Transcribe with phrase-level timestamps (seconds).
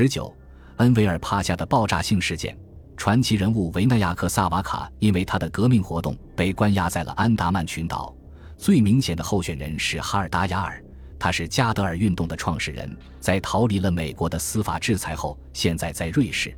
[0.00, 0.34] 十九，
[0.76, 2.56] 恩维尔帕夏的爆炸性事件。
[2.96, 8.16] 传奇人物维纳亚克·萨瓦卡因为他的革命活动被关押在了安达曼群岛。
[8.56, 10.82] 最明显的候选人是哈尔达雅尔，
[11.18, 16.56] 他是加德尔运动的创始人，在逃离了美国的司法制裁后，现在在瑞士。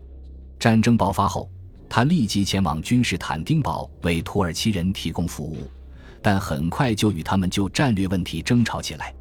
[0.61, 1.51] 战争爆发后，
[1.89, 5.69] 他立即前往君士坦丁堡为土耳其人提供服务，
[6.23, 9.13] 但很快就与他们就战略问题争吵起来。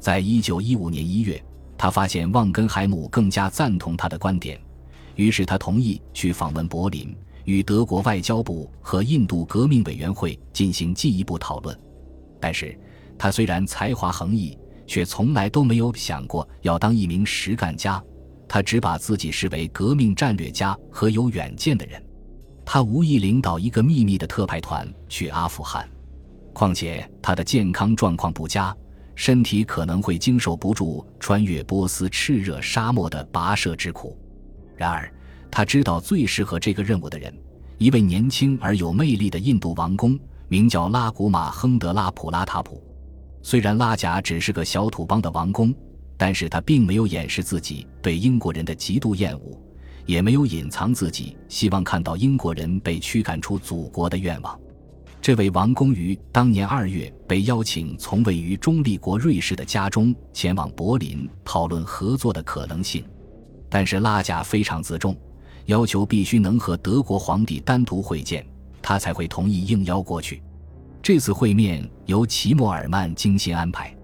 [0.00, 1.40] 在一九一五年一月，
[1.80, 4.60] 他发现旺根海姆更加赞同他的观点。
[5.16, 11.74] 于是他同意去访问柏林，与德国外交部和印度革命委员会进行进一步讨论。
[12.38, 12.78] 但是，
[13.16, 18.02] 他虽然才华横溢，却从来都没有想过要当一名实干家。
[18.46, 22.02] 他只把自己视为革命战略家和有远见的人。
[22.62, 25.88] 他无意领导一个秘密的特派团去阿富汗，
[26.52, 28.76] 况且他的健康状况不佳，
[29.20, 34.16] 身体可能会经受不住穿越波斯炽热沙漠的跋涉之苦。
[34.78, 35.12] 然而，
[35.50, 37.30] 他知道最适合这个任务的人，
[37.76, 42.82] 一位年轻而有魅力的印度王公，名叫拉古马亨德拉普拉塔普。
[43.42, 45.74] 虽然拉贾只是个小土邦的王公，
[46.16, 49.60] 但是他并没有掩饰自己对英国人的极度厌恶，
[50.06, 54.58] 也没有隐藏自己希望看到英国人被驱赶出祖国的愿望。
[55.22, 63.04] 这位王公于当年二月被邀请从位于中立国瑞士的家中前往柏林讨论合作的可能性。
[63.68, 65.14] 但是拉贾非常自重，
[65.66, 68.44] 要求必须能和德国皇帝单独会见，
[68.80, 70.42] 他才会同意应邀过去。
[71.02, 73.94] 这次会面由齐默尔曼精心安排，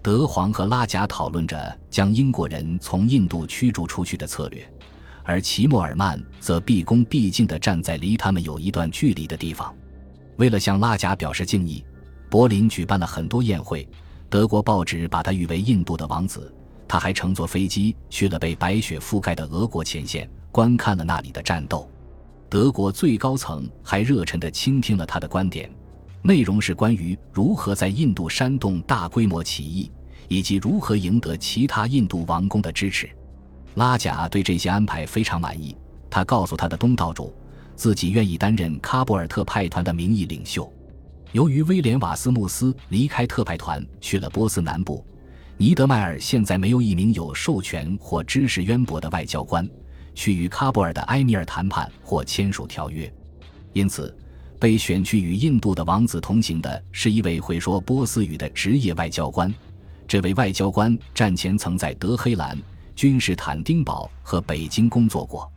[0.00, 4.66] 德皇和拉贾讨论着将英国人从印度驱逐出去的策略，
[5.24, 9.72] 而齐默尔曼则毕恭毕敬地站在离他们有一段距离的地方。
[10.36, 11.84] 为了向拉贾表示敬意，
[12.28, 13.88] 柏林举办了很多宴会，
[14.28, 16.52] 德国报纸把他誉为印度的王子。
[16.86, 21.88] 他还乘坐飞机去了被白雪覆盖的俄国前线，观看了那里的战斗。
[22.48, 25.68] 德国最高层还热忱地倾听了他的观点，
[26.22, 29.90] 内容是关于如何在印度煽动大规模起义，
[30.28, 33.08] 以及如何赢得其他印度王公的支持。
[33.74, 35.76] 拉贾对这些安排非常满意，
[36.10, 37.34] 他告诉他的东道主，
[37.74, 40.72] 自己愿意担任喀布尔特派团的名义领袖。
[41.32, 45.04] 由于威廉瓦斯穆斯离开特派团去了波斯南部。
[45.56, 49.68] 尼德迈尔现在没有一名有授权或知识渊博的外交官
[50.12, 53.12] 去与喀布尔的埃米尔谈判或签署条约，
[53.72, 54.12] 因此
[54.58, 59.52] 被选去与印度的王子同行的是一位会说波斯语的职业外交官。
[60.08, 62.60] 这位外交官战前曾在德黑兰、
[62.96, 65.48] 君士坦丁堡和北京工作过。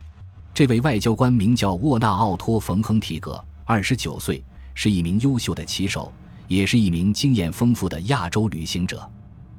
[0.58, 6.12] 这位外交官名叫沃纳奥托·冯亨提格，二十九岁，是一名优秀的骑手，
[6.48, 9.08] 也是一名经验丰富的亚洲旅行者。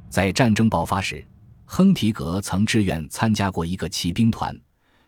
[0.09, 1.25] 在战争爆发时，
[1.63, 4.53] 亨提格曾志愿参加过一个骑兵团，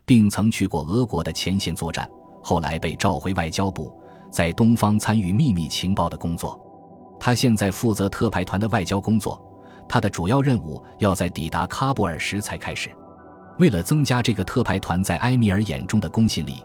[0.05, 2.09] 并曾去过俄国的前线作战。
[2.41, 3.93] 后来被召回外交部，
[4.31, 6.57] 在东方参与秘密情报的工作。
[7.19, 9.45] 他现在负责特派团的外交工作，
[9.89, 12.89] 他的主要任务要在抵达喀布尔时才开始。
[13.61, 16.63] 为了增加这个特派团在埃米尔眼中的公信力，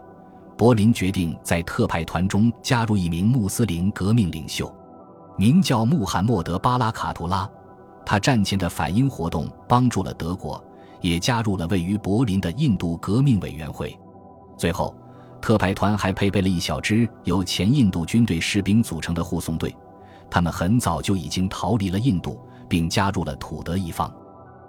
[0.57, 4.75] 柏林决定在特派团中加入一名穆斯林革命领袖，
[5.37, 7.47] 名叫穆罕默德·巴拉卡图拉。
[8.03, 10.59] 他战前的反英活动帮助了德国，
[10.99, 13.95] 也加入了位于柏林的印度革命委员会。
[14.57, 14.95] 最后，
[15.39, 19.75] 特派团还配备了一小支由前印度军队士兵组成的护送队，
[20.31, 24.11] 他们很早就已经逃离了印度，并加入了土德一方。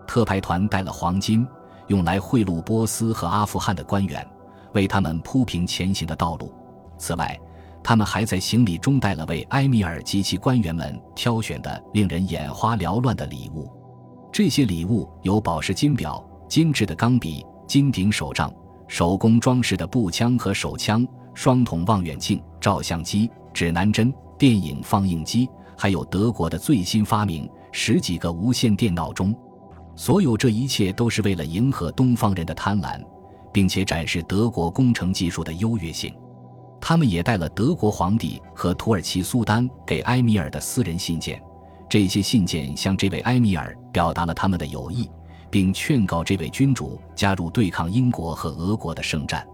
[0.06, 1.46] 特派团带了黄金，
[1.88, 4.26] 用来贿赂波斯和阿富汗的官员，
[4.72, 6.52] 为他们铺平前行的道路。
[6.96, 7.38] 此外，
[7.82, 13.70] 他们还在行李中带了为埃米尔及其官员们挑选的令人眼花缭乱的礼物，
[14.30, 18.52] 这些礼物有宝石金表、精致的钢笔、金顶手杖、
[18.86, 29.34] 手工装饰的步枪和手枪、双筒望远镜、照相机、指南针、电影放映机，还有德国的最新发明——十几个无线电闹钟。
[29.98, 33.04] 所有这一切都是为了迎合东方人的贪婪，
[33.52, 36.14] 并且展示德国工程技术的优越性。
[36.80, 41.42] 他们也带了德国皇帝和土耳其苏丹给埃米尔的私人信件，
[41.88, 45.10] 这些信件向这位埃米尔表达了他们的友谊，
[45.50, 49.44] 并劝告这位君主加入对抗英国和俄国的圣战。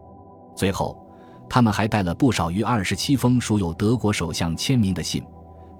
[0.55, 1.02] 最后，
[1.49, 5.25] 他们还带了不少于二十七封属有德国首相签名的信，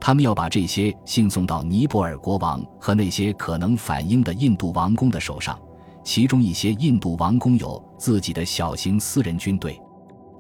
[0.07, 5.59] 他们要把这些信送到尼泊尔国王和那些可能反映的印度王公的手上，
[6.05, 9.81] 其中一些印度王公有自己的小型私人军队。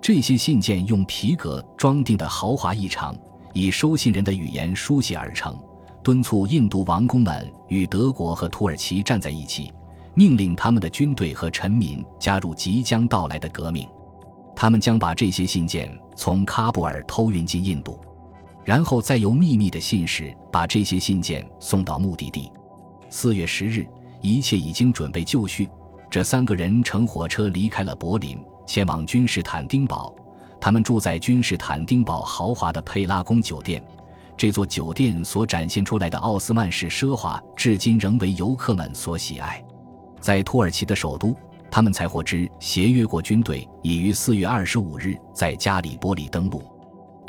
[0.02, 3.16] 这些信件用皮革装订的豪华异常，
[3.54, 5.58] 以收信人的语言书写而成，
[6.02, 9.72] 敦促印度王公们与德国和土耳其站在一起，
[10.12, 13.88] 命令他们的军队和臣民加入即将到来的革命。
[14.54, 17.98] 他们将把这些信件从喀布尔偷运进印度，
[18.64, 22.50] 然后再由秘密的信使把这些信件送到目的地。
[23.10, 23.86] 四月十日，
[24.20, 25.68] 一切已经准备就绪。
[26.10, 30.14] 这三个人乘火车离开了柏林，前往君士坦丁堡。
[30.60, 33.84] 他们住在君士坦丁堡豪华的佩拉宫酒店。
[34.36, 39.62] 这座酒店所展现出来的奥斯曼式奢华，至今仍为游客们所喜爱。
[40.20, 41.36] 在土耳其的首都。
[41.70, 46.62] 他们才获知协约国军队已于四月二十五日在加里波利登陆，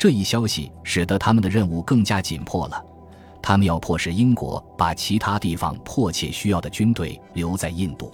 [0.06, 2.80] 这一消息使得他们的任务更加紧迫了。
[3.42, 8.12] 他们要迫使英国把其他地方迫切需要的军队留在印度。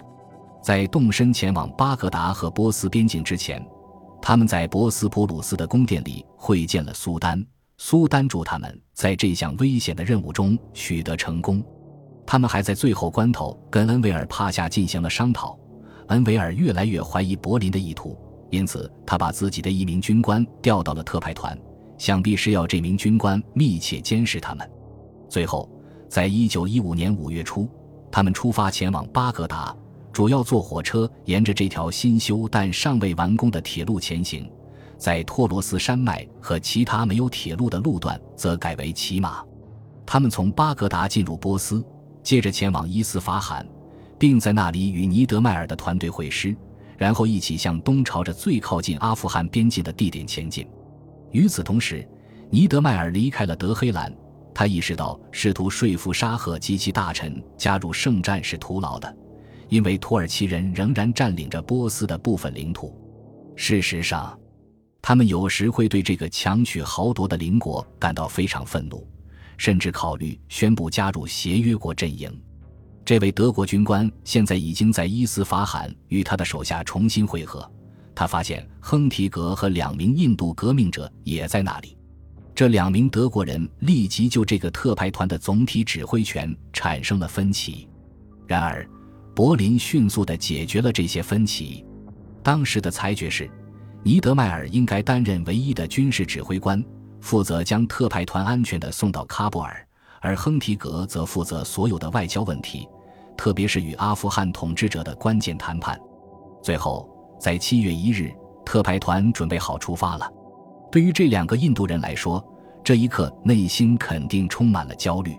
[0.59, 3.63] 在动身前往巴格达和波斯边境之前，
[4.19, 7.45] 他们在博斯普鲁斯的宫殿里会见了苏丹。
[7.77, 11.63] 苏丹祝他们在这项危险的任务中取得成功。
[12.25, 15.55] 他们还在最后关头跟恩维尔帕夏进行了商讨。
[16.07, 18.17] 恩维尔越来越怀疑柏林的意图，
[18.49, 21.55] 因此他把自己的一名军官调到了特派团，
[22.03, 24.69] 想必是要这名军官密切监视他们。
[25.29, 25.69] 最后，
[26.09, 27.65] 在一九一五年五月初，
[28.11, 29.73] 他们出发前往巴格达，
[30.11, 34.51] 主要坐火车沿着这条新修但尚未完工的铁路前行，
[34.97, 39.41] 在托罗斯山脉和其他没有铁路的路段则改为骑马。
[40.05, 41.81] 他们从巴格达进入波斯，
[42.21, 43.65] 接着前往伊斯法罕。
[44.19, 46.53] 并在那里与尼德迈尔的团队会师，
[46.97, 50.67] 然后一起向东朝着最靠近阿富汗边境的地点前进。
[51.33, 52.07] 与此同时，
[52.49, 54.11] 尼德迈尔离开了德黑兰。
[54.55, 59.17] 他意识到，试图说服沙赫及其大臣加入圣战是徒劳的，
[59.67, 62.95] 因为土耳其人仍然占领着波斯的部分领土。
[63.55, 64.39] 事实上，
[65.01, 69.07] 他们有时会对这个强取豪夺的邻国感到非常愤怒，
[69.57, 72.31] 甚至考虑宣布加入协约国阵营。
[73.03, 77.69] 这位德国军官现在已经在伊斯法罕与他的手下重新会合。
[78.15, 81.97] 他发现亨提格和两名印度革命者也在那里。
[82.55, 87.89] 这两名德国人立即就这个特派团的总体指挥权产生了分歧。
[88.45, 88.87] 然而，
[89.33, 91.83] 柏林迅速地解决了这些分歧。
[92.43, 93.49] 当时的裁决是，
[94.03, 96.83] 尼德迈尔应该担任唯一的军事指挥官，
[97.21, 99.87] 负责将特派团安全地送到喀布尔。
[100.21, 102.87] 而亨提格则负责所有的外交问题，
[103.35, 105.99] 特别是与阿富汗统治者的关键谈判。
[106.61, 107.09] 最后，
[107.43, 110.31] 在七月一日，特派团准备好出发了。
[110.89, 112.41] 对于这两个印度人来说，
[112.81, 115.37] 这一刻内心肯定充满了焦虑，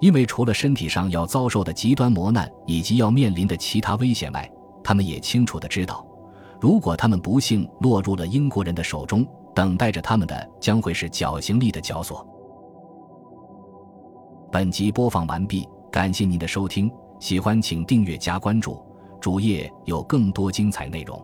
[0.00, 4.46] 因为除了身体上要遭受的极端磨难以及要面临的其他危险外，
[4.84, 6.06] 他们也清楚的知道，
[6.60, 12.22] 如果他们不幸落入了英国人的手中，等待着他们的将会是绞刑力的绞索。
[14.52, 18.78] 本集播放完毕，感谢您的收听，喜欢请订阅加关注，
[19.22, 21.18] 主页有更多精彩内容。